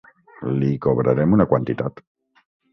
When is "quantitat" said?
1.53-2.05